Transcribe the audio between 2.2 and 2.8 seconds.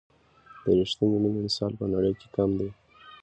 کم دی.